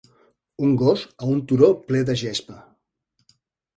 Un 0.67 0.71
gos 0.83 1.03
a 1.25 1.29
un 1.35 1.43
turó 1.51 1.69
ple 1.91 2.03
de 2.11 2.17
gespa. 2.25 2.57